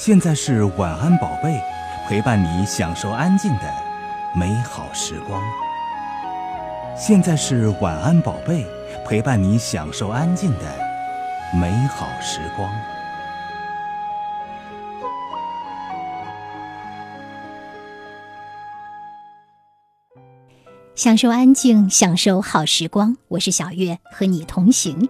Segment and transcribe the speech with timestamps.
[0.00, 1.60] 现在是晚安宝贝，
[2.06, 3.74] 陪伴你享受安静的
[4.32, 5.42] 美好时光。
[6.96, 8.64] 现在是晚安宝贝，
[9.04, 10.72] 陪伴你享受安静的
[11.52, 12.70] 美好时光。
[20.94, 23.16] 享受安静，享受好时光。
[23.26, 25.08] 我是小月，和你同行。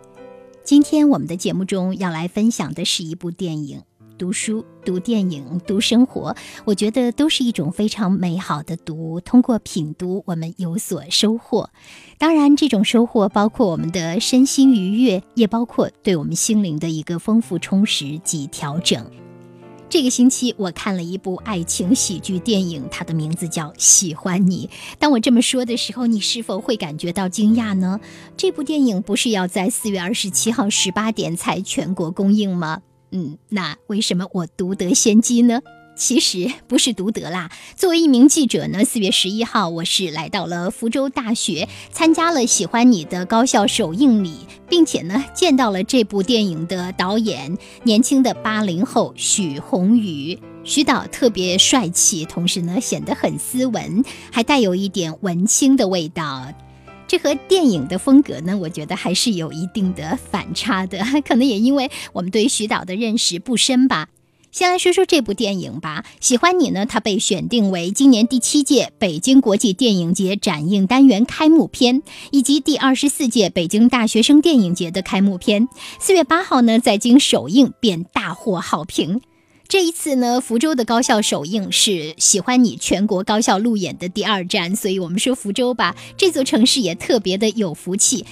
[0.64, 3.82] 今天我们的节目中要来分享的是一部电影。
[4.18, 9.20] 读书、读电影、读生活，我觉得都是一种非常美好的读。
[9.20, 11.70] 通过品读，我们有所收获。
[12.18, 19.10] 当然，这种收获包括我们的身心愉悦，也包括对我们心灵的一个丰富充实及调整。
[19.90, 24.68] 这个星期我看了一部爱情喜剧电影，它的名字叫《喜欢你》。
[24.98, 27.98] 当我这么说的时候，你是否会感觉到惊讶呢？
[28.36, 32.82] 这部电影不是要在四月二十七号十八点才全国公映吗？
[33.10, 35.60] 嗯，那为什么我独得先机呢？
[35.96, 37.50] 其实不是独得啦。
[37.74, 50.38] 作为一名记者呢，四月十一号我是来到了福州大学，参加了《喜欢你》的高校首映礼，并且呢见到了这部电影的导演，年轻的八零后许宏宇。
[50.62, 56.52] 徐导特别帅气，同时呢显得很斯文，还带有一点文青的味道。
[57.08, 60.98] 这和电影的风格呢，我觉得还是有一定的反差的。
[61.26, 64.08] 可能也因为我们对徐导的认识不深吧。
[64.50, 66.04] 先来说说这部电影吧。
[66.20, 75.68] 喜欢你呢，它被选定为今年第七届北京国际电影节展映单元开幕片，以及第二十四届北京大学生电影节的开幕片。
[75.98, 79.20] 四月八号呢，在京首映便大获好评。
[79.68, 88.24] 这一次呢，福州的高校首映是《喜欢你》全国高校路演的第二站，所以我们说福州吧，这座城市也特别的有福气。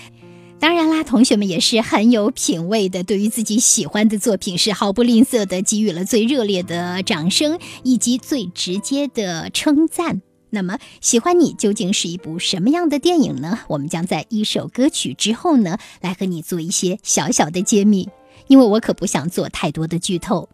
[0.59, 10.23] 当然啦，同学们也是很有品位的，对于自己喜欢的作品是毫不吝啬的给予了最热烈的掌声以及最直接的称赞。
[10.48, 13.58] 那么，《喜欢你》究竟是一部什么样的电影呢？
[13.68, 18.08] 我们将在一首歌曲之后呢，来和你做一些小小的揭秘，
[18.48, 20.48] 因为我可不想做太多的剧透。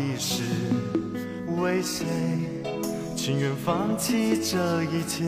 [0.00, 0.44] 你是
[1.60, 2.06] 为谁
[3.16, 5.24] 情愿放弃这一切？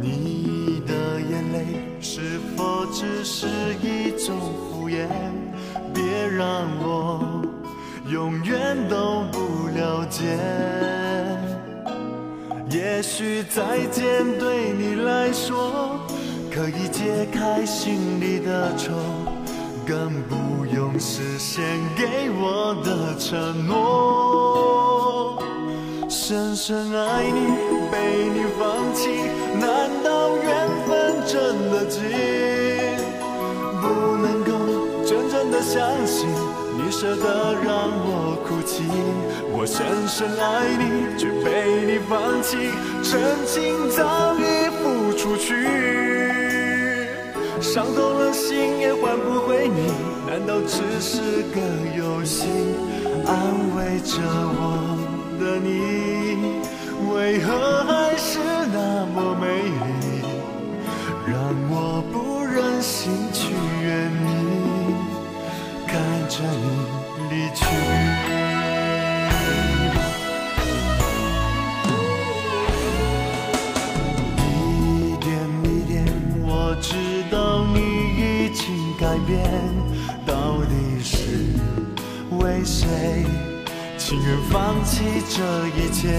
[0.00, 1.66] 你的眼泪
[2.00, 3.46] 是否只是
[3.82, 5.06] 一种敷衍？
[5.92, 7.42] 别让我
[8.10, 10.38] 永远都不了解。
[12.70, 16.00] 也许再见对你来说，
[16.50, 18.94] 可以解开心里的愁。
[19.86, 20.34] 更不
[20.74, 21.62] 用实现
[21.96, 25.42] 给我的承诺。
[26.08, 27.38] 深深爱你，
[27.90, 29.08] 被你放弃，
[29.60, 32.02] 难道缘分真的尽？
[33.80, 34.50] 不能够
[35.04, 36.26] 真正的相信，
[36.76, 38.82] 你舍得让我哭泣。
[39.52, 42.72] 我深深爱你，却被你放弃，
[43.02, 46.15] 真情早已付出去。
[47.76, 49.92] 伤透了心也换不回你，
[50.26, 51.60] 难道只是个
[51.94, 52.46] 游戏？
[53.26, 53.36] 安
[53.76, 54.96] 慰着我
[55.38, 56.62] 的你，
[57.12, 58.38] 为何还是
[58.72, 60.24] 那么美丽？
[61.26, 61.36] 让
[61.68, 63.52] 我不忍心去
[63.84, 64.26] 远离，
[65.86, 66.00] 看
[66.30, 66.85] 着你
[82.46, 83.24] 为谁
[83.98, 86.16] 情愿放弃这一切？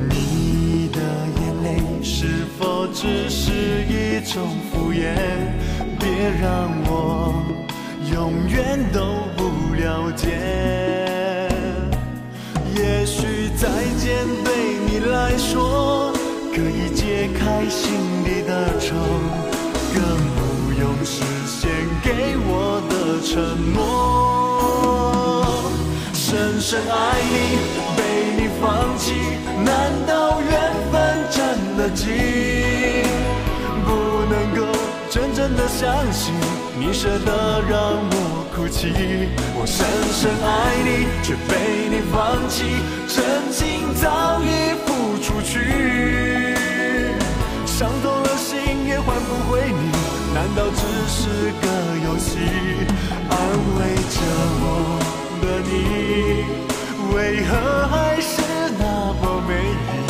[0.00, 0.98] 你的
[1.40, 2.26] 眼泪是
[2.58, 3.52] 否只是
[3.84, 5.14] 一种敷衍？
[6.00, 6.08] 别
[6.42, 7.32] 让我
[8.12, 9.00] 永远都
[9.36, 10.26] 不了解。
[12.74, 14.50] 也许再见对
[14.88, 16.12] 你来说
[16.52, 18.96] 可以解开心里的愁，
[19.94, 20.02] 更
[20.34, 20.84] 不用。
[21.04, 21.70] 实现
[22.02, 24.45] 给我的承诺，
[26.28, 27.56] 深深爱你，
[27.96, 28.02] 被
[28.36, 29.14] 你放弃，
[29.64, 30.50] 难道缘
[30.90, 31.38] 分真
[31.76, 32.04] 的尽？
[33.84, 33.94] 不
[34.28, 34.66] 能够
[35.08, 36.34] 真正的相信，
[36.76, 37.78] 你舍得让
[38.10, 38.90] 我哭泣。
[39.54, 46.56] 我深深爱你，却被你放弃，真情早已付出去，
[47.64, 49.92] 伤透了心也换不回你，
[50.34, 51.28] 难道只是。
[51.62, 51.68] 个
[52.04, 52.38] 游戏，
[53.30, 53.34] 安
[53.78, 54.18] 慰着
[54.60, 54.64] 我
[55.46, 56.44] 的你，
[57.14, 58.42] 为何还是
[58.76, 60.05] 那么美丽，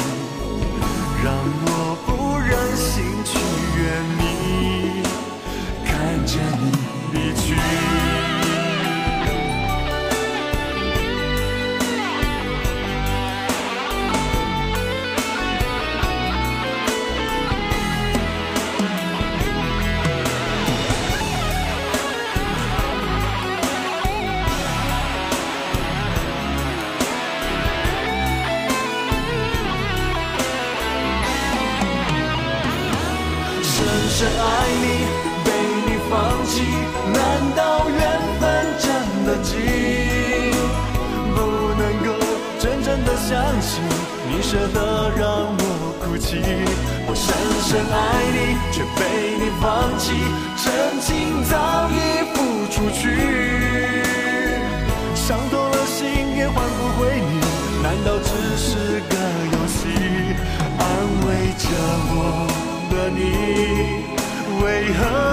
[64.87, 65.26] 为何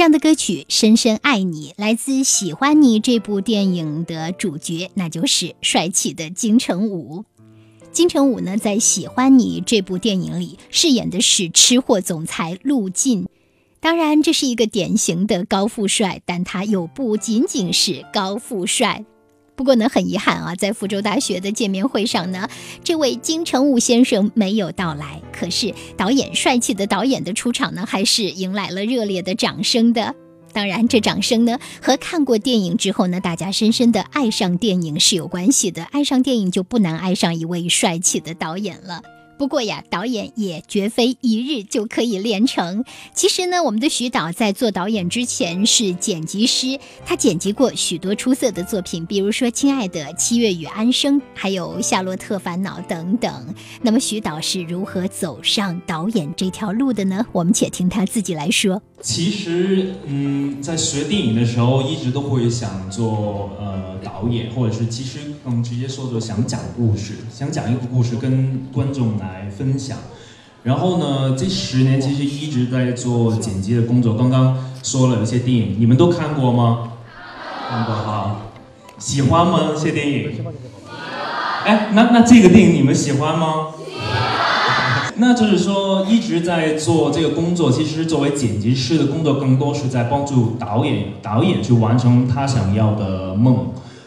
[0.00, 7.26] 这样的歌曲《深深爱你》来自《喜欢你》这部电影的主角，那就是帅气的金城武。
[7.92, 13.26] 金城武呢，在《喜欢你》这部电影里饰演的是吃货总裁陆晋。
[13.78, 19.04] 当然，这是一个典型的高富帅，但他又不仅仅是高富帅。
[19.60, 22.48] 不过呢，很遗憾啊，在福州大学的见面会上呢，
[22.82, 25.20] 这位金城武先生没有到来。
[25.34, 30.14] 可是导演帅气的导演的出场呢，还是迎来了热烈的掌声的。
[30.54, 35.84] 当然，这掌声呢，和看过电影之后呢，大家深深的爱上电影是有关系的。
[35.84, 39.02] 爱上电影就不难爱上一位帅气的导演了。
[39.40, 42.84] 不过呀，导演也绝非一日就可以练成。
[43.14, 53.54] 其实呢，我们的徐导在做导演之前是剪辑师，他剪辑过许多出色的作品，比如说《亲爱的七月与安生》，还有《夏洛特烦恼》等等。
[53.80, 57.24] 那么徐导是如何走上导演这条路的呢？
[57.32, 58.82] 我们且听他自己来说。
[59.02, 69.96] 其实，嗯，在学电影的时候，一直都会想做呃导演，或者是其实更直接说，做想讲故事，想讲一个故事跟观众来分享。
[70.64, 74.14] 然后呢，这十年其实一直在做剪辑的工作。
[74.14, 76.92] 刚刚说了一些电影，你们都看过吗？
[77.70, 78.42] 看过哈，
[78.98, 79.70] 喜欢吗？
[79.74, 80.44] 这些电影？
[81.64, 83.68] 哎，那那这个电影你们喜欢吗？
[85.20, 87.70] 那就是说，一直在做这个工作。
[87.70, 93.66] 其实，作为剪辑师的工作，更多是在帮助导演导演去完成他想要的梦，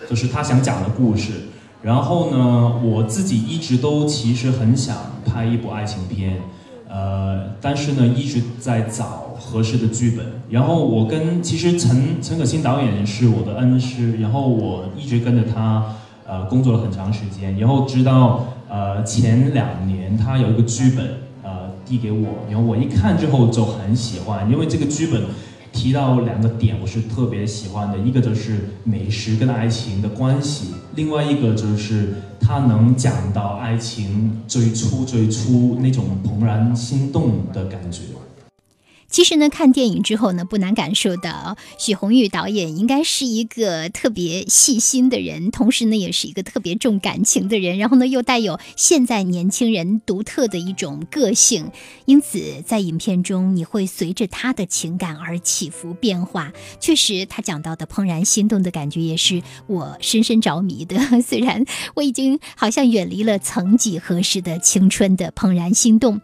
[0.09, 1.49] 就是他想讲的故事。
[1.83, 6.41] 然后呢，我自己一直都其实很想拍一部爱情片，
[6.89, 10.25] 呃，但是呢，一直在找合适的剧本。
[10.49, 15.93] 然后我跟其实陈陈可辛导演是我的恩师，然后我一直跟着他
[16.25, 18.45] 呃工作了很长时间，然后直到。
[18.73, 21.07] 呃，前两年他有一个剧本，
[21.43, 25.25] 呃，递给我，然后我一看之后就很喜欢，因为这个剧本
[25.71, 38.01] 提到两个点，我是特别喜欢的，一个就是美食跟爱情的关系，另外一个就是他能讲到爱情最初最初那种怦然心动的感觉。
[39.13, 47.77] 其实呢，看电影之后呢，不难感受到许宏宇导演应该是一个特别细心的人，同时呢，也是一个特别重感情的人。
[47.77, 51.69] 然后呢，又带有现在年轻人独特的一种个性，
[52.05, 56.51] 因此在影片中你会随着他的情感而起伏变化。
[56.79, 60.97] 确实，他讲到的怦然心动的感觉也是我深深着迷的。
[61.21, 66.19] 虽然我已经好像远离了曾几何时的青春的怦然心动，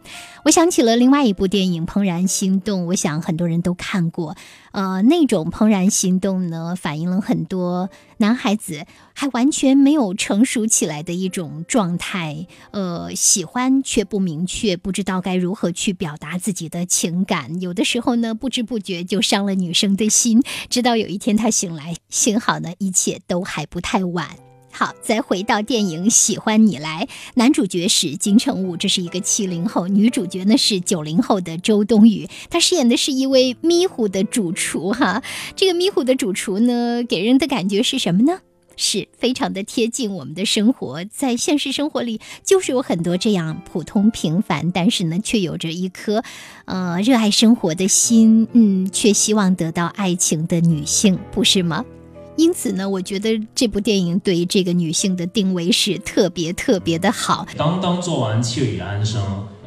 [0.49, 2.81] 我想起了另外一部电影《怦然心动》。
[2.85, 4.35] 我想很多人都看过，
[4.71, 24.48] 呃，那种怦然心动呢，反映了很多男孩子还完全没有成熟起来的一种状态，呃，喜欢却不明确，不知道该如何去表达自己的情感，有的时候呢，不知不觉就伤了女生的心，直到有一天他醒来，幸好呢，一切都还不太晚。
[24.71, 34.91] 好，再回到电影《喜欢你来》，男主角是金城武，这是一个七零后；女主角呢是九零后的周冬雨，她饰演的是一位迷糊的主厨。
[34.91, 35.21] 哈，
[35.55, 38.39] 这个迷糊的主厨呢，给人的感觉是什么呢？
[38.81, 46.23] 是非常的贴近我们的生活，在现实生活里，就是有很多这样普通平凡，但是呢，却有着一颗，
[46.63, 51.83] 呃，热爱生活的心，嗯，却希望得到爱情的女性，不是吗？
[52.39, 57.45] 因此呢，我觉得这部电影对于这个女性的定位是特别特别的好。
[57.57, 59.21] 刚刚做完《七月与安生》，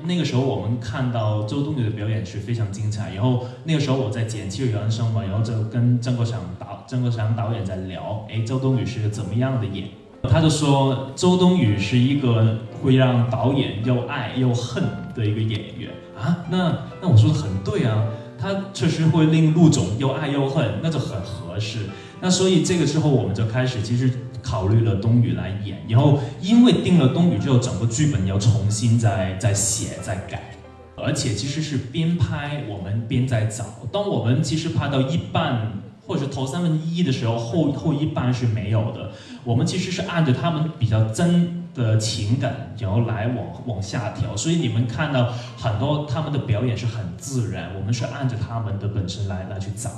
[0.07, 3.13] 那个时候我们看到周冬雨的表演是非常精彩。
[3.15, 9.85] 然后那个时候我在剪《七月与安生》嘛，然后就跟郑国祥导郑国祥导演在聊，哎，周冬雨是个怎么样的演？
[10.23, 14.83] 他就说周冬雨是一个会让导演又爱又恨
[15.15, 16.39] 的一个演员啊。
[16.51, 18.03] 那那我说的很对啊，
[18.43, 21.87] 他确实会令陆总又爱又恨，那就很合适。
[22.21, 24.11] 那所以这个时候，我们就开始其实
[24.43, 30.57] 考虑了冬雨来演，然后因为定了冬雨之后，整个剧本要重新再再写再改，
[30.97, 33.65] 而且其实是边拍我们边在找。
[33.93, 39.13] 当我们其实拍到一半或者头三分之一的时候，后后一半是没有的。
[39.45, 44.37] 我们其实是按着他们比较真的情感，然后来往往下调。
[44.37, 49.91] 所以你们看到很多他们的表演是很自然，我们是按着他们的本身来来去找。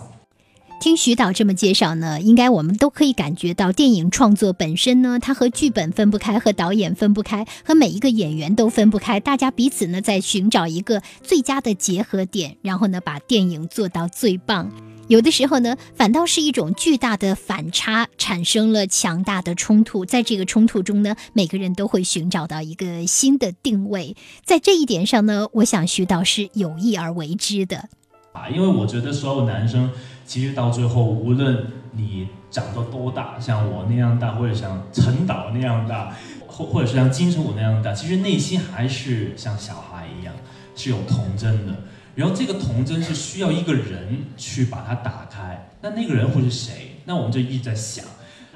[0.81, 9.19] 听徐导这么介绍呢，应该我们都可以感觉到，电影创作本身呢，它和剧本分不开，和导演分不开，和每一个演员都分不开。
[9.19, 14.71] 大家彼此呢，在寻找一个最佳的结合点，然后呢，把电影做到最棒。
[15.09, 20.05] 有的时候呢，反倒是一种巨大的反差，产生了强大的冲突。
[20.05, 24.17] 在这个冲突中呢，每个人都会寻找到一个新的定位。
[24.45, 27.89] 在这一点上呢，我想徐导是有意而为之的。
[28.33, 29.91] 啊，因为我觉得所有男生。
[30.27, 40.35] 其实到最后，无论你长得多大，像我那样大，或者像陈导那样大，或或者是像金城武那样大，其实内心还是像小孩一样，
[40.75, 41.77] 是有童真的。
[42.15, 45.71] 然后这个童真是需要一个人去把它打开。
[45.81, 46.97] 那那个人会是谁？
[47.05, 48.05] 那我们就一直在想，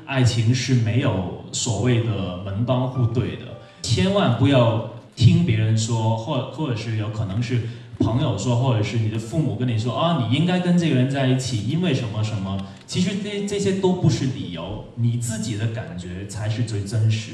[0.06, 3.44] 爱情是没有所谓的门当户对的，
[3.82, 7.62] 千万不要听别人说，或或者是有可能是。
[8.00, 12.56] 朋友说，或者是你的父母跟你说啊，你应该跟这个人在一起，因为什么什么？
[12.86, 17.32] 其实这这些都不是理由，你自己的感觉才是最真实。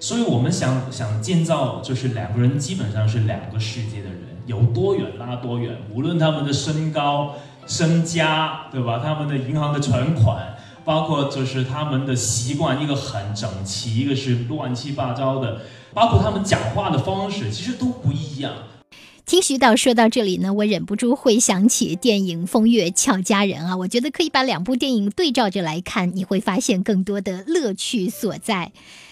[0.00, 5.76] 所以我们想想建造，就是两个人基本上是两个世界的人，有多远拉多远。
[5.92, 7.34] 无论他们的身高、
[7.66, 9.00] 身家，对吧？
[9.02, 15.62] 他们的银行的存款，包括就是他们的习惯，一个很整齐，一个是乱七八糟的，
[15.92, 18.52] 包括他们讲话的方式，其实都不一样。
[19.24, 28.70] 听徐导说到这里呢，我忍不住会想起电影《风月俏佳人》啊，我觉得可以把两部电影对照着来看，你会发现更多的乐趣所在。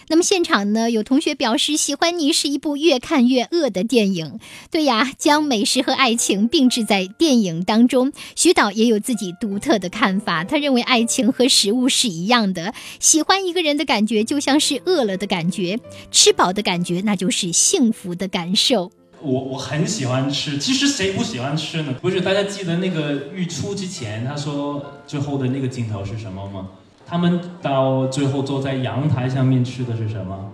[0.08, 4.38] 那么现场呢，有同学表示喜欢你是一部越看越饿的电影。
[4.70, 10.44] 对呀，将美食和爱情并置在电影当中，徐导也有自己独特的看法。
[10.44, 15.78] 他认为爱情和食物是一样的，喜欢一个人的感觉就像是饿了的感觉，
[16.10, 18.92] 吃饱的感觉那就是幸福的感受。
[19.22, 21.94] 我我很喜欢吃，其实谁不喜欢吃呢？
[22.02, 26.68] 不是大家记得那个日出之前，他说最后的那个镜头是什么吗？
[27.06, 30.50] 他们到最后坐在阳台上面吃的是什么？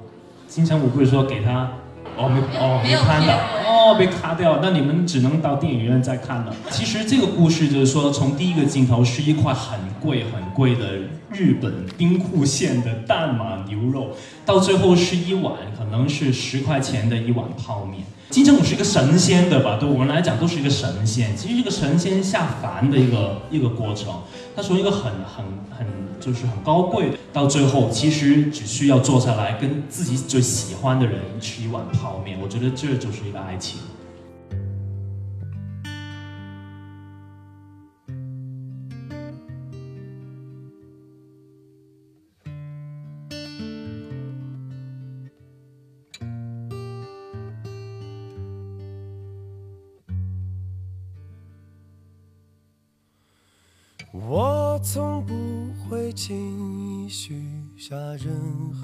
[0.49, 1.71] 金城武不是说给他？
[2.17, 6.55] 哦没哦没看到哦被卡掉，那你们只能到电影院再看了。
[6.69, 10.99] 其实这个故事就是说，从第一个镜头是一块很贵很贵的
[11.33, 14.09] 日本兵库县的淡马牛肉，
[14.45, 18.03] 到最后是一碗可能是十块钱的一碗泡面。
[18.31, 19.77] 金城武是一个神仙的吧？
[19.81, 21.37] 对我们来讲都是一个神仙。
[21.37, 24.13] 其实这个神仙下凡的一个一个过程，
[24.55, 25.45] 他从一个很很
[25.77, 25.87] 很
[26.21, 32.39] 就是很高贵，到最后其实只需要坐下来跟自己最喜欢的人吃一碗泡面。
[32.41, 33.81] 我觉得这就是一个爱情。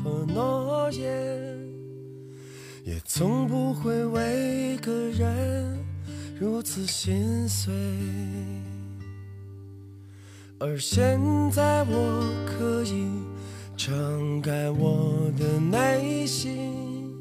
[0.07, 1.59] 何诺言，
[2.85, 5.77] 也从不会为一个人
[6.39, 7.75] 如此心碎。
[10.61, 11.21] 而现
[11.51, 13.09] 在我可以
[13.77, 17.13] 敞开我的内心，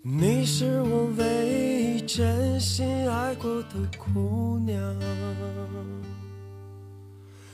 [0.00, 4.80] 你是我唯一真心爱过的姑娘。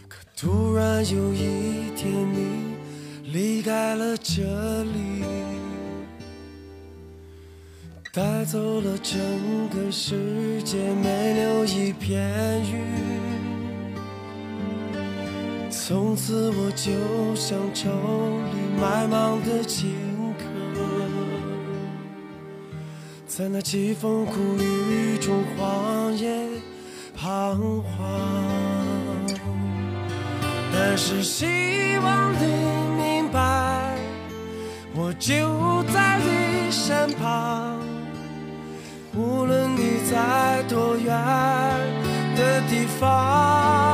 [0.08, 2.75] 可突然有一天，你
[3.32, 4.42] 离开了这
[4.84, 5.24] 里，
[8.12, 9.18] 带走了整
[9.68, 12.22] 个世界，没留一片
[12.62, 12.80] 云。
[15.68, 19.90] 从此我就像愁里埋芒的荆
[20.38, 20.44] 轲，
[23.26, 26.46] 在那凄风苦雨中荒野
[27.16, 27.86] 彷徨。
[30.72, 31.44] 但是希
[32.02, 32.85] 望你，
[34.98, 37.78] 我就在你身旁，
[39.14, 41.14] 无论你在多远
[42.34, 43.85] 的地方。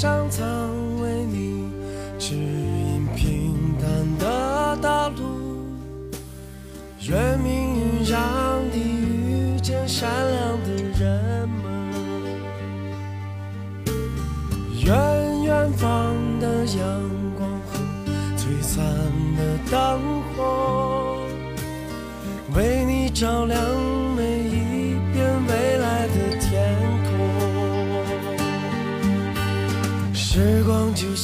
[0.00, 0.69] 上苍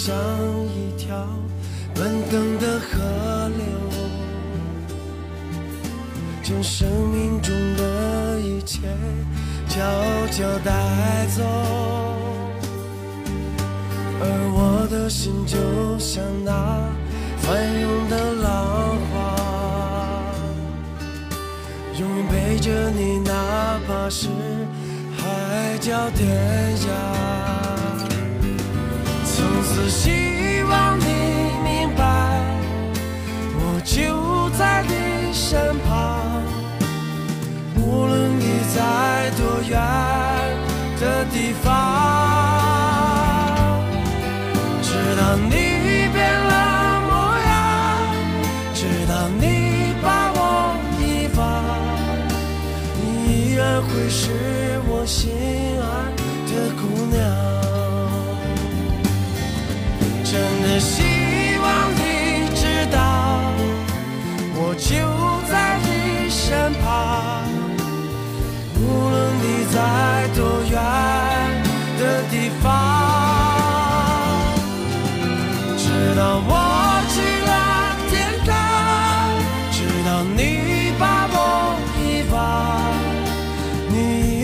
[0.07, 0.15] 像
[0.69, 1.17] 一条
[1.93, 3.65] 奔腾的河流，
[6.45, 8.83] 将生命中的一切
[9.69, 9.81] 悄
[10.31, 11.43] 悄带走。
[14.21, 16.89] 而我的心就像那
[17.39, 19.15] 翻涌的浪花，
[21.99, 24.29] 永远陪着你，哪怕是
[25.17, 27.26] 海角天涯。
[29.75, 31.05] 只希望你
[31.63, 32.03] 明白，
[33.59, 36.43] 我就在你身旁，
[37.77, 40.16] 无论你在多远。
[69.77, 70.73] 在多远
[71.99, 72.65] 的地方，
[75.77, 75.85] 直
[76.17, 76.51] 到我
[77.13, 77.53] 去了
[78.09, 78.15] 天
[78.47, 78.49] 堂，
[79.71, 80.41] 直到你
[80.99, 81.37] 把我
[82.01, 82.01] 遗
[82.33, 82.35] 忘，
[83.91, 83.95] 你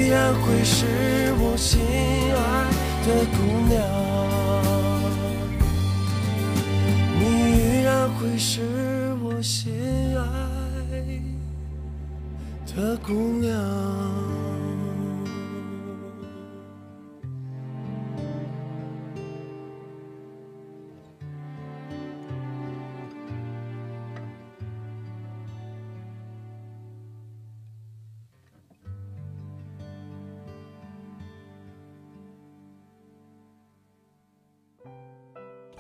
[0.05, 1.81] 依然会是我心
[2.37, 2.39] 爱
[3.07, 3.35] 的姑
[3.71, 3.73] 娘。
[7.19, 7.21] 你
[7.57, 9.73] 依然会是我心
[10.15, 10.21] 爱
[12.77, 13.09] 的姑
[13.41, 14.12] 娘。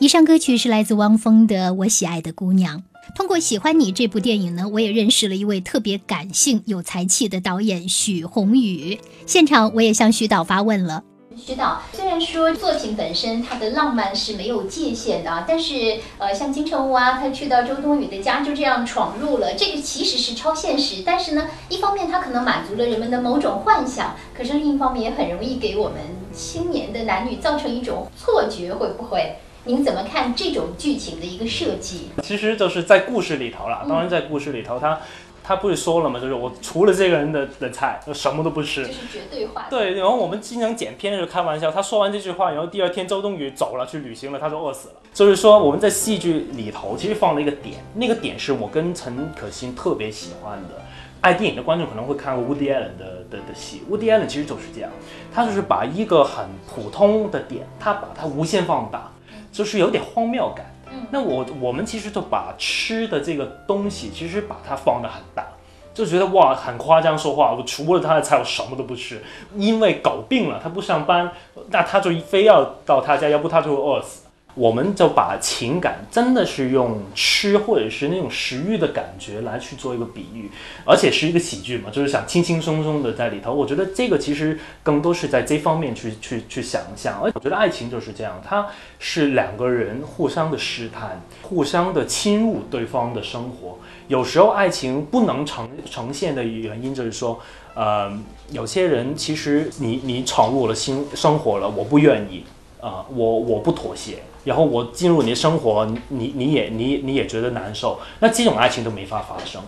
[0.02, 2.78] 以上歌曲是来自汪峰的《我喜爱的姑娘》。
[3.14, 8.98] 通过《喜欢你》这部电影呢，我也认识了一位特别感性、有才气的导演许宏宇。
[9.26, 11.04] 现场我也向许导发问了。
[11.36, 21.04] 徐导，虽然说作品本身它的浪漫是没有界限的，但是呃，像金城武啊，他去到周冬雨的家就这样闯入了，这个其实是超现实。
[21.06, 26.00] 但是呢，一方面它可能满足了人们的某种幻想，可是另一方面也很容易给我们
[26.32, 29.36] 青年的男女造成一种错觉，会不会？
[29.64, 32.08] 您怎么看这种剧情的一个设计？
[32.22, 33.84] 其实就是在故事里头了。
[33.88, 35.00] 当然，在故事里头，他
[35.44, 36.18] 他不是说了吗？
[36.18, 38.84] 就是我除了这个人的的菜，我什么都不吃。
[38.84, 39.66] 这是绝对化。
[39.70, 44.94] 对，然后我们经常剪片的时候开玩笑，他说完这句话，然后第二天周冬雨走了去旅行了，他说饿死了。
[45.14, 50.82] 就是说我们在戏剧里头其实放了一个点，那个点是我跟陈可辛特别喜欢的。
[51.20, 54.90] 爱电影的观众可能会看过 Woody Allen 的的的戏，Woody Allen 其实就是这样，
[55.32, 59.12] 他就是把一个很普通的点，他把它无限放大，
[59.52, 60.66] 就是有点荒谬感。
[61.10, 65.46] 那我我们其实就把吃的这个东西，其实把它放得很大，
[65.94, 69.22] 就觉得哇很夸张说话，我除了他的菜我什么都不吃，
[69.56, 71.30] 因为狗病了，他不上班，
[71.70, 74.21] 那他就非要到他家，要不他就会饿死。
[74.54, 80.50] 我们就把情感真的是用吃或者是那种食欲的感觉来去做一个比喻，
[80.84, 83.52] 而且是一个喜剧嘛，就是想轻轻松松的在里头。
[83.52, 87.20] 我觉得这个其实更多是在这方面去去去想象。
[87.22, 88.66] 而我觉得爱情就是这样，它
[88.98, 93.78] 是两个人互相的试探，互相的侵入对方的生活。
[94.08, 97.40] 有时候爱情不能呈呈现的原因就是说，
[97.74, 98.12] 呃，
[98.50, 102.44] 有些人其实你你闯入我的心生活了，我不愿意
[102.80, 104.18] 啊、我我不妥协。
[104.44, 109.62] 然后我进入你的生活，你你也你你也觉得难受，那这种爱情都没法发生。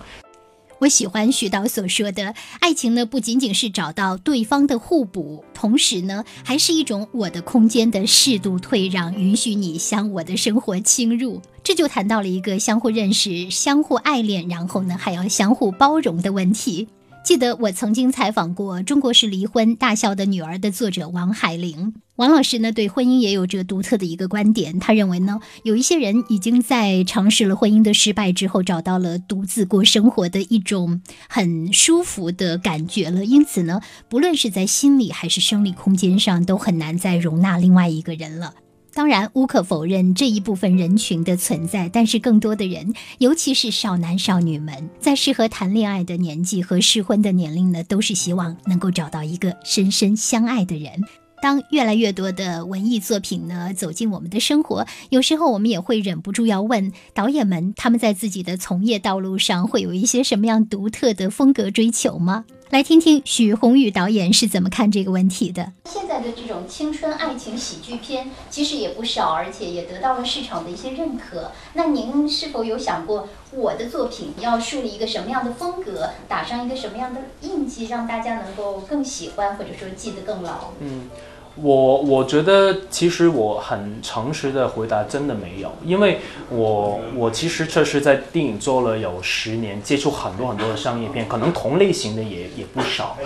[0.81, 11.41] 我喜欢徐导所说的，爱情呢不仅仅是找到对方的互补，同时呢还是一种我的空间的适度退让，允许你向我的生活侵入。
[11.63, 16.89] 这就谈到了一个相互认识、相互爱恋，然后呢还要相互包容的问题。
[17.25, 21.95] 记得我曾经采访过《中国式离婚：大笑的女儿》的作者王海玲。
[22.17, 24.79] 王老师呢，对婚姻也有着独特的一个观点。
[24.79, 33.25] 他认为呢，有一些人已经在尝试了婚姻的失败之后，找到了独自过生活的一种很舒服的感觉了。
[33.25, 38.53] 因此呢，不论是在心理还是生理空间上，都很难再容纳另外一个人了。
[38.95, 51.03] 当然，无可否认这一部分人群的存在，但是更多的人，尤其是少男少女们，在适合谈恋爱的年纪和适婚的年龄呢，都是希望能够找到一个深深相爱的人。
[51.43, 62.45] 当越来越多的文艺作品呢走进我们的生活，有时候我们也会忍不住要问导演们，他们在自己的从业道路上会有一些什么样独特的风格追求吗？
[62.71, 65.73] 来听听许宏宇导演是怎么看这个问题的。
[65.85, 71.53] 现在的这种青春爱情喜剧片其实也不少，而且也得到了市场的一些认可。
[71.75, 80.73] 那您是否有想过，我的作品要树立一个什么样的风格，打上一个什么样的印记，让大家能够更喜欢，或者说记得更牢？
[80.81, 81.09] 嗯，
[81.57, 86.19] 我我觉得其实我很诚实的回答，真的没有，因为
[86.51, 93.17] 我我其实确实在电影做了有十年，接触很多很多的商业片，可能同类型的也也不少，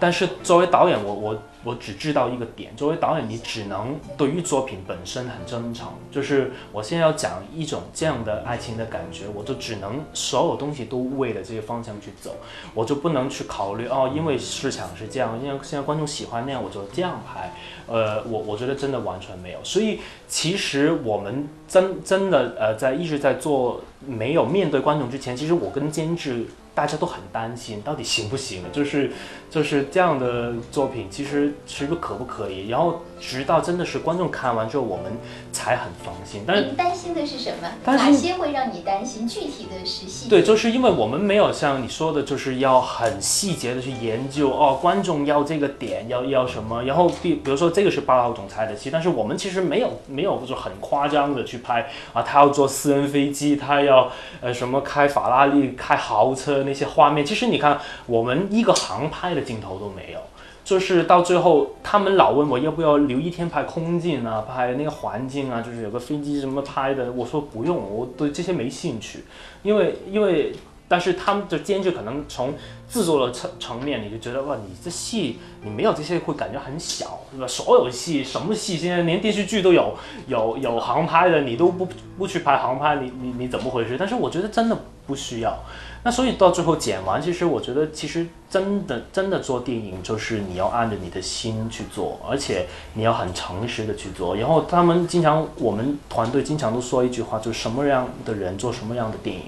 [0.00, 1.14] 但是作为导演，我。
[1.14, 5.88] 我我只知道一个点，作为导演，你只能对于作品本身很真诚。
[6.10, 12.36] 就是我现在要讲一种这样的爱情的感觉，我就只能所有东西都为了这个方向去走，
[12.74, 17.52] 我就不能去考虑哦，因为市场是这样，因为现在观众喜欢那样，我就这样拍。
[17.86, 19.58] 呃，我我觉得真的完全没有。
[19.64, 26.46] 所以其实我们真真的呃，在一直在做没有面对观众之前，其实我跟监制。
[26.74, 28.62] 大家都很担心，到底行不行？
[28.72, 29.12] 就是
[29.48, 32.68] 就是这样的作品，其实是不是可不可以？
[32.68, 35.12] 然后直到真的是观众看完之后，我们
[35.52, 36.42] 才很放心。
[36.46, 37.70] 但是您担心的是什么？
[37.84, 39.26] 哪些会让你担心？
[39.26, 40.30] 具体的是细节。
[40.30, 54.10] 对，就是因为我们没有像你说的，就是要很细节的去研究哦，观众要这个点要要什么，然后比比如说这个是霸道总裁的戏，但是我们其实没有没有就很夸张的去拍啊，他要坐私人飞机，他要
[54.40, 60.18] 呃什么开法拉利、开豪车那些画面，其实你看我们一个航拍的镜头都没有。
[60.64, 67.12] 就是到最后，他们老问我要不要留一天拍空镜啊，拍那个环境啊，就是有个飞机什么拍的。
[67.12, 69.24] 我说不用，我对这些没兴趣，
[69.62, 70.54] 因为因为，
[70.88, 72.54] 但是他们的监制可能从
[72.88, 77.46] 制作的层层面，你就觉得哇，你这戏你没有这些会感觉很小，是吧？
[77.46, 79.94] 所有戏什么戏，现在连电视剧都有
[80.28, 83.96] 有有航拍的，你都不不去拍航拍，你你你怎么回事？
[83.98, 85.58] 但是我觉得真的不需要。
[86.02, 94.36] 那所以到最后剪完，其实我觉得，其实真的真的做电影，就是你要按着你的心去做，而且你要很诚实的去做。
[94.36, 99.44] 然后他们经常，我们团队经常都说一句话，就是什么样的人做什么样的电影。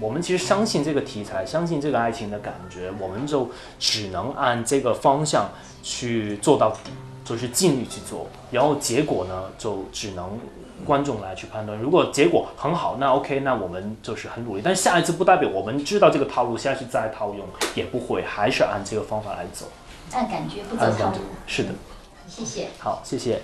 [0.00, 5.50] 我们其实相信这个题材，相信这个爱情的感觉，我们就只能按这个方向
[5.82, 6.90] 去做到底，
[7.24, 8.26] 就是尽力去做。
[8.50, 10.38] 然后结果呢，就只能。
[10.84, 14.62] 观众来去判断，如果结果很好，那 OK，那我们就是很努力。
[14.64, 19.66] 但下一次不代表我们知道这个套路，下次再套用也不会，还是按这个方法来走。
[20.12, 21.18] 按感觉不走套路。
[21.46, 21.68] 是的。
[22.26, 22.66] 谢谢。
[22.80, 23.40] 好，谢谢。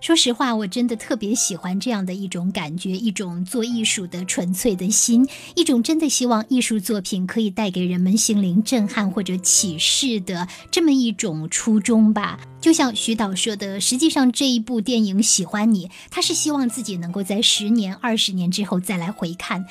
[0.00, 12.38] 说实话，我真的特别喜欢这样的一种感觉，一种做艺术的纯粹的心，一种真的希望艺术作品可以带给人们心灵震撼或者启示的这么一种初衷吧。
[12.60, 19.66] 就像徐导说的，实际上这一部电影《喜欢你》，他是希望自己能够在十年、二十年之后再来回看。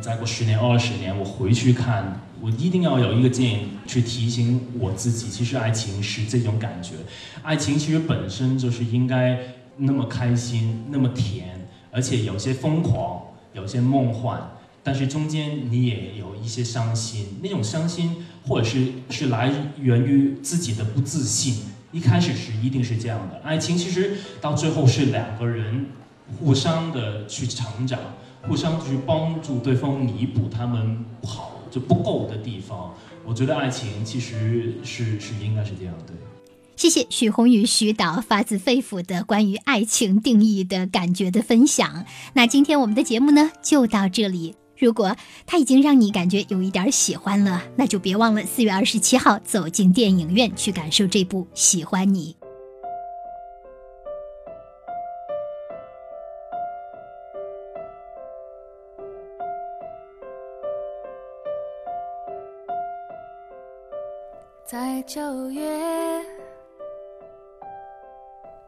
[0.00, 6.94] 再过十年、二十年，我回去看，我一定要有一个电影去提醒我自己，其实爱情是这种感觉，
[7.42, 9.38] 爱情其实本身就是应该
[9.76, 14.40] 那么开心、那么甜，而且有些疯狂，有些梦幻，
[14.82, 23.40] 但是中间你也有一些伤心，那种伤心或者是是来源于自己的不自信，一开始是一定是这样的。
[23.44, 25.86] 爱情其实到最后是两个人
[26.38, 27.98] 互相的去成长。
[28.48, 36.14] 互相去帮助对方弥补他们不好就不够的地方，我觉得爱情其实是是应该是这样对。
[36.76, 42.04] 谢谢许宏宇徐导发自肺腑的关于爱情定义的感觉的分享。
[42.34, 44.54] 那今天我们的节目呢就到这里。
[44.78, 52.36] 如果他已经让你感觉有一点喜欢了，那就别忘了四月二十七号走进电影院去感受这部《喜欢你》。
[64.66, 65.62] 在九月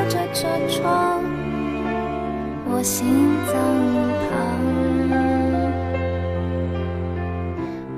[0.00, 1.22] 靠着车窗，
[2.64, 3.06] 我心
[3.52, 3.54] 脏
[3.92, 3.96] 一
[4.30, 4.32] 旁，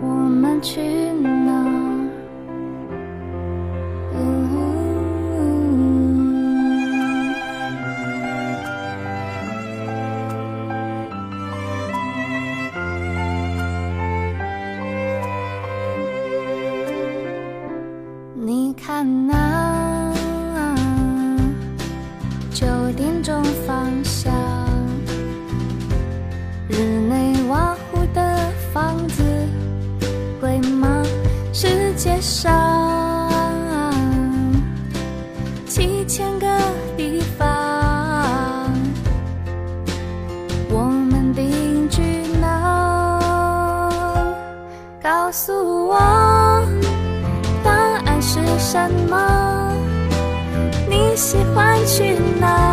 [0.00, 1.21] 我们去。
[48.72, 49.76] 什么？
[50.88, 52.71] 你喜欢去哪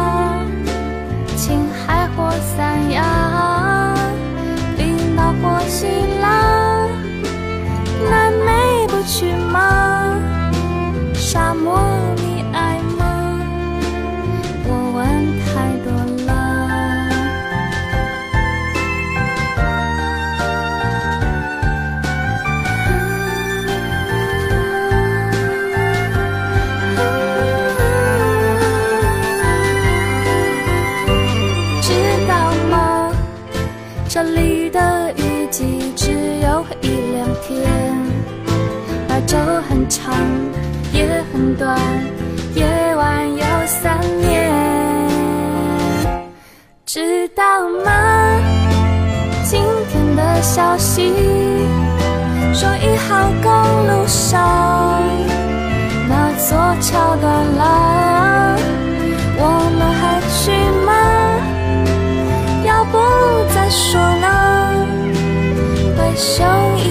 [41.60, 41.78] 断
[42.56, 44.50] 夜晚有三年
[46.86, 47.44] 知道
[47.84, 47.92] 吗？
[49.44, 51.14] 今天的消息
[52.54, 53.52] 说一号公
[53.88, 55.04] 路上
[56.08, 58.56] 那座桥断了
[59.38, 59.44] 我
[59.78, 60.02] 们还
[60.40, 60.92] 去吗？
[62.64, 62.98] 要不
[63.54, 64.26] 再说呢？
[65.98, 66.42] 回首
[66.78, 66.88] 一